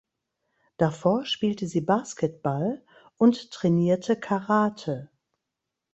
Davor 0.77 1.25
spielte 1.27 1.67
sie 1.67 1.81
Basketball 1.81 2.83
und 3.19 3.51
trainierte 3.51 4.19
Karate. 4.19 5.11